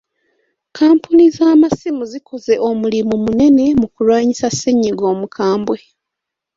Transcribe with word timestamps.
Kkampuni 0.67 1.23
z'amasimu 1.35 2.03
zikoze 2.11 2.53
omulimu 2.69 3.15
munene 3.25 3.65
mu 3.79 3.87
kulwanyisa 3.93 4.47
ssennyiga 4.51 5.03
omukambwe. 5.13 5.77